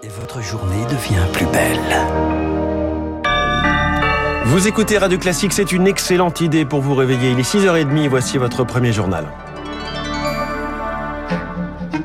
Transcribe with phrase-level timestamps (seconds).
[0.00, 1.96] Et votre journée devient plus belle.
[4.44, 7.32] Vous écoutez Radio Classique, c'est une excellente idée pour vous réveiller.
[7.32, 9.26] Il est 6h30, voici votre premier journal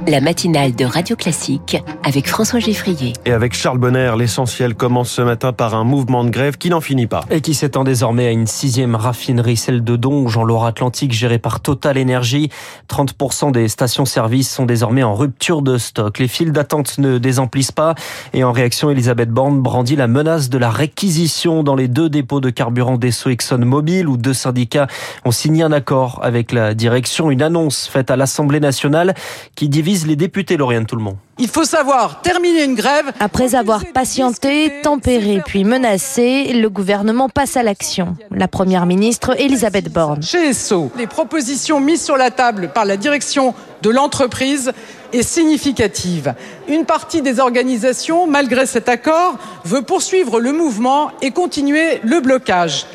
[0.07, 3.13] la matinale de Radio Classique avec François Geffrier.
[3.25, 6.81] Et avec Charles Bonner, l'essentiel commence ce matin par un mouvement de grève qui n'en
[6.81, 7.21] finit pas.
[7.29, 11.61] Et qui s'étend désormais à une sixième raffinerie, celle de Donge en Loire-Atlantique, gérée par
[11.61, 12.49] Total Energy.
[12.89, 16.19] 30% des stations-service sont désormais en rupture de stock.
[16.19, 17.95] Les files d'attente ne désemplissent pas.
[18.33, 22.41] Et en réaction, Elisabeth Borne brandit la menace de la réquisition dans les deux dépôts
[22.41, 24.87] de carburant d'Esso ExxonMobil où deux syndicats
[25.23, 27.31] ont signé un accord avec la direction.
[27.31, 29.13] Une annonce faite à l'Assemblée nationale
[29.55, 31.17] qui divise les députés, Lauriane monde.
[31.39, 33.11] Il faut savoir terminer une grève.
[33.19, 38.15] Après avoir patienté, tempéré puis menacé, le gouvernement passe à l'action.
[38.31, 40.21] La première ministre, Elisabeth Borne.
[40.21, 44.71] Chez ESSO, les propositions mises sur la table par la direction de l'entreprise
[45.11, 46.33] est significative.
[46.67, 52.85] Une partie des organisations, malgré cet accord, veut poursuivre le mouvement et continuer le blocage.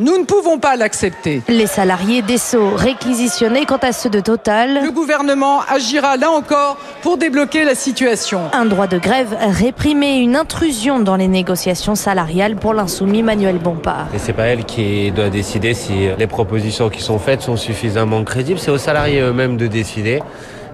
[0.00, 1.40] Nous ne pouvons pas l'accepter.
[1.48, 4.82] Les salariés d'Esso réquisitionnés quant à ceux de Total.
[4.82, 8.40] Le gouvernement agira là encore pour débloquer la situation.
[8.52, 14.08] Un droit de grève réprimé, une intrusion dans les négociations salariales pour l'insoumis Manuel Bompard.
[14.12, 18.24] Et c'est pas elle qui doit décider si les propositions qui sont faites sont suffisamment
[18.24, 20.22] crédibles, c'est aux salariés eux-mêmes de décider.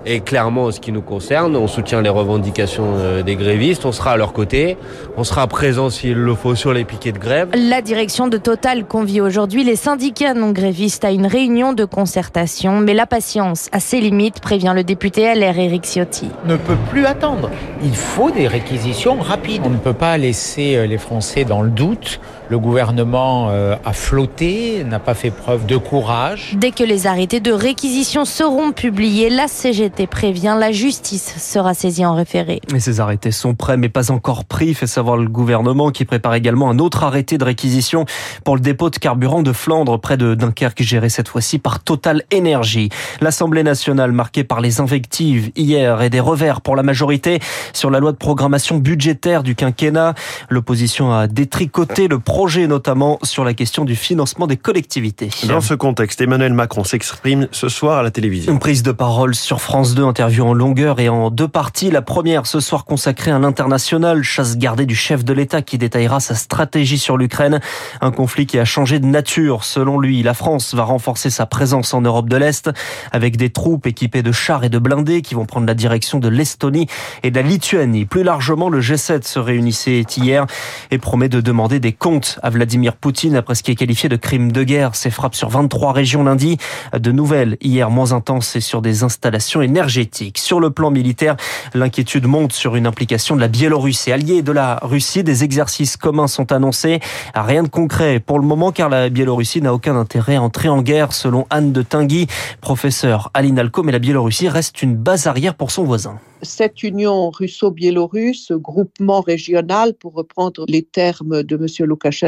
[0.06, 3.92] Et clairement, en ce qui nous concerne, on soutient les revendications euh, des grévistes, on
[3.92, 4.78] sera à leur côté,
[5.18, 7.50] on sera présent s'il le faut sur les piquets de grève.
[7.54, 12.80] La direction de Total convie aujourd'hui les syndicats non grévistes à une réunion de concertation,
[12.80, 16.28] mais la patience a ses limites, prévient le député LR Éric Ciotti.
[16.46, 17.50] Ne peut plus attendre.
[17.84, 19.62] Il faut des réquisitions rapides.
[19.66, 22.20] On ne peut pas laisser euh, les Français dans le doute.
[22.50, 26.56] Le gouvernement euh, a flotté, n'a pas fait preuve de courage.
[26.58, 32.04] Dès que les arrêtés de réquisition seront publiés, la CGT prévient, la justice sera saisie
[32.04, 32.60] en référé.
[32.72, 36.34] Mais ces arrêtés sont prêts, mais pas encore pris, fait savoir le gouvernement qui prépare
[36.34, 38.04] également un autre arrêté de réquisition
[38.44, 42.24] pour le dépôt de carburant de Flandre près de Dunkerque, géré cette fois-ci par Total
[42.34, 42.88] Energy.
[43.20, 47.38] L'Assemblée nationale marquée par les invectives hier et des revers pour la majorité
[47.72, 50.14] sur la loi de programmation budgétaire du quinquennat.
[50.48, 55.28] L'opposition a détricoté le projet notamment sur la question du financement des collectivités.
[55.46, 58.50] Dans ce contexte, Emmanuel Macron s'exprime ce soir à la télévision.
[58.50, 61.90] Une prise de parole sur France 2, interview en longueur et en deux parties.
[61.90, 66.18] La première ce soir consacrée à l'international, chasse gardée du chef de l'État qui détaillera
[66.18, 67.60] sa stratégie sur l'Ukraine.
[68.00, 69.62] Un conflit qui a changé de nature.
[69.64, 72.70] Selon lui, la France va renforcer sa présence en Europe de l'Est
[73.12, 76.28] avec des troupes équipées de chars et de blindés qui vont prendre la direction de
[76.28, 76.86] l'Estonie
[77.22, 78.06] et de la Lituanie.
[78.06, 80.46] Plus largement, le G7 se réunissait hier
[80.90, 84.16] et promet de demander des comptes à Vladimir Poutine après ce qui est qualifié de
[84.16, 84.94] crime de guerre.
[84.94, 86.58] Ces frappes sur 23 régions lundi.
[86.96, 90.38] De nouvelles hier moins intenses et sur des installations énergétiques.
[90.38, 91.36] Sur le plan militaire,
[91.74, 94.12] l'inquiétude monte sur une implication de la Biélorussie.
[94.12, 97.00] Alliée de la Russie, des exercices communs sont annoncés.
[97.34, 100.82] Rien de concret pour le moment car la Biélorussie n'a aucun intérêt à entrer en
[100.82, 102.26] guerre selon Anne de Tinguy,
[102.60, 107.30] professeur à l'INALCO, mais la Biélorussie reste une base arrière pour son voisin cette union
[107.30, 111.86] russo-biélorusse, groupement régional, pour reprendre les termes de M.
[111.86, 112.19] Loukachenko,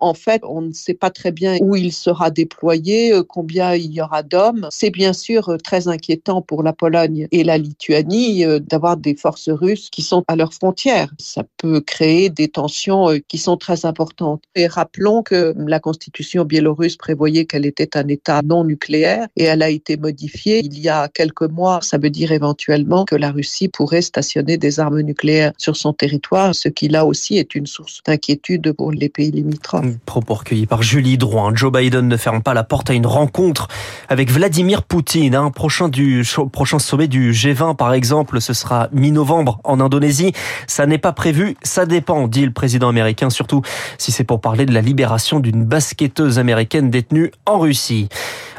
[0.00, 3.92] en fait, on ne sait pas très bien où il sera déployé, euh, combien il
[3.92, 4.68] y aura d'hommes.
[4.70, 9.14] C'est bien sûr euh, très inquiétant pour la Pologne et la Lituanie euh, d'avoir des
[9.14, 11.12] forces russes qui sont à leurs frontières.
[11.18, 14.42] Ça peut créer des tensions qui sont très importantes.
[14.54, 19.62] Et rappelons que la constitution biélorusse prévoyait qu'elle était un État non nucléaire et elle
[19.62, 21.80] a été modifiée il y a quelques mois.
[21.82, 26.54] Ça veut dire éventuellement que la Russie pourrait stationner des armes nucléaires sur son territoire,
[26.54, 29.86] ce qui là aussi est une source d'inquiétude pour les pays limitrophes.
[30.06, 31.52] Propos recueillis par Julie Drouin.
[31.54, 33.68] Joe Biden ne ferme pas la porte à une rencontre
[34.08, 35.34] avec Vladimir Poutine.
[35.34, 40.32] Un prochain, du, prochain sommet du G20, par exemple, ce sera mi-novembre en Indonésie.
[40.66, 43.62] Ça n'est pas prévu, ça dépend, dit le président américain, surtout
[43.98, 48.08] si c'est pour parler de la libération d'une basketteuse américaine détenue en Russie.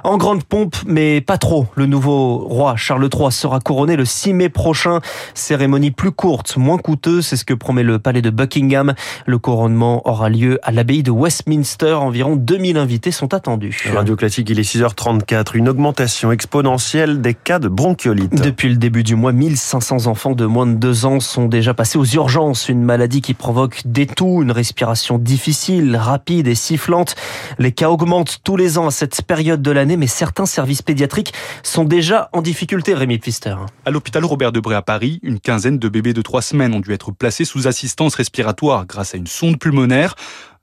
[0.03, 1.65] En grande pompe, mais pas trop.
[1.73, 4.99] Le nouveau roi Charles III sera couronné le 6 mai prochain.
[5.33, 8.93] Cérémonie plus courte, moins coûteuse, c'est ce que promet le palais de Buckingham.
[9.25, 11.93] Le couronnement aura lieu à l'abbaye de Westminster.
[11.93, 13.89] Environ 2000 invités sont attendus.
[13.93, 15.55] Radio Classique, il est 6h34.
[15.55, 18.35] Une augmentation exponentielle des cas de bronchiolite.
[18.35, 21.97] Depuis le début du mois, 1500 enfants de moins de 2 ans sont déjà passés
[21.97, 22.69] aux urgences.
[22.69, 27.15] Une maladie qui provoque des toux, une respiration difficile, rapide et sifflante.
[27.59, 31.33] Les cas augmentent tous les ans à cette période de l'année mais certains services pédiatriques
[31.63, 33.55] sont déjà en difficulté, Rémi Pfister.
[33.85, 36.93] À l'hôpital Robert Debré à Paris, une quinzaine de bébés de trois semaines ont dû
[36.93, 40.15] être placés sous assistance respiratoire grâce à une sonde pulmonaire.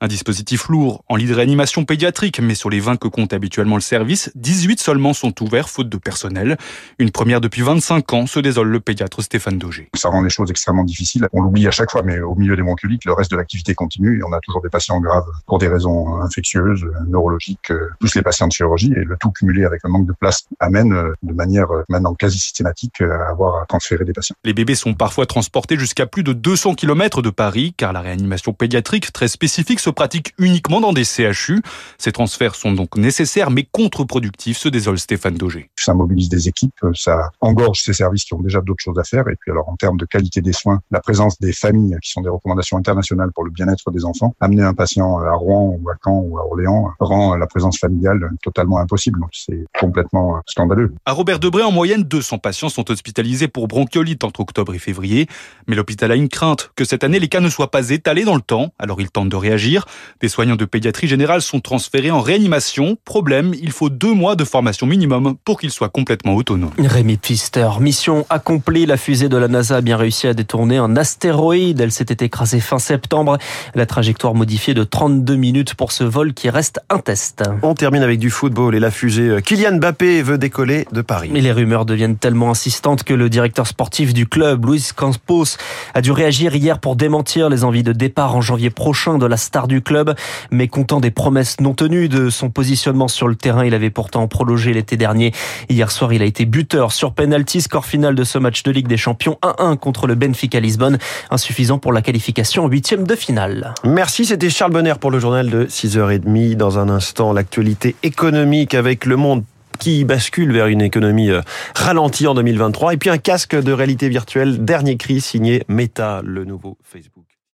[0.02, 3.76] Un dispositif lourd en lit de réanimation pédiatrique, mais sur les 20 que compte habituellement
[3.76, 6.56] le service, 18 seulement sont ouverts faute de personnel.
[6.98, 9.90] Une première depuis 25 ans, se désole le pédiatre Stéphane Daugé.
[9.94, 11.28] Ça rend les choses extrêmement difficiles.
[11.32, 14.18] On l'oublie à chaque fois, mais au milieu des bronchiolites, le reste de l'activité continue
[14.18, 18.48] et on a toujours des patients graves pour des raisons infectieuses, neurologiques, plus les patients
[18.48, 22.14] de chirurgie et le tout cumulé avec un manque de place amène de manière maintenant
[22.14, 24.34] quasi systématique à avoir à transférer des patients.
[24.42, 28.52] Les bébés sont parfois transportés jusqu'à plus de 200 km de Paris car la réanimation
[28.52, 31.62] pédiatrique très spécifique se pratique uniquement dans des CHU.
[31.98, 35.70] Ces transferts sont donc nécessaires mais contre-productifs, se désole Stéphane Daugé.
[35.78, 39.28] Ça mobilise des équipes, ça engorge ces services qui ont déjà d'autres choses à faire
[39.28, 42.20] et puis alors en termes de qualité des soins, la présence des familles qui sont
[42.20, 45.94] des recommandations internationales pour le bien-être des enfants, amener un patient à Rouen ou à
[46.02, 49.20] Caen ou à Orléans rend la présence familiale totalement impossible.
[49.20, 50.92] Donc c'est complètement scandaleux.
[51.04, 55.26] À Robert Debré, en moyenne, 200 patients sont hospitalisés pour bronchiolite entre octobre et février.
[55.66, 58.34] Mais l'hôpital a une crainte que cette année, les cas ne soient pas étalés dans
[58.34, 58.72] le temps.
[58.78, 59.81] Alors il tente de réagir.
[60.20, 62.96] Des soignants de pédiatrie générale sont transférés en réanimation.
[63.04, 66.72] Problème, il faut deux mois de formation minimum pour qu'ils soient complètement autonomes.
[66.78, 68.86] Rémi Pfister, mission accomplie.
[68.86, 71.80] La fusée de la NASA a bien réussi à détourner un astéroïde.
[71.80, 73.38] Elle s'était écrasée fin septembre.
[73.74, 77.42] La trajectoire modifiée de 32 minutes pour ce vol qui reste un test.
[77.62, 81.30] On termine avec du football et la fusée Kylian Mbappé veut décoller de Paris.
[81.32, 85.56] Mais les rumeurs deviennent tellement insistantes que le directeur sportif du club, Luis Campos,
[85.94, 89.36] a dû réagir hier pour démentir les envies de départ en janvier prochain de la
[89.66, 90.14] du club.
[90.50, 94.26] Mais comptant des promesses non tenues de son positionnement sur le terrain, il avait pourtant
[94.28, 95.32] prolongé l'été dernier.
[95.68, 98.88] Hier soir, il a été buteur sur penalty, score final de ce match de Ligue
[98.88, 100.98] des Champions 1-1 contre le Benfica Lisbonne,
[101.30, 103.74] insuffisant pour la qualification en huitième de finale.
[103.84, 106.56] Merci, c'était Charles Bonner pour le journal de 6h30.
[106.56, 109.44] Dans un instant, l'actualité économique avec le monde
[109.78, 111.30] qui bascule vers une économie
[111.74, 112.94] ralentie en 2023.
[112.94, 117.21] Et puis un casque de réalité virtuelle, dernier cri signé Meta, le nouveau Facebook.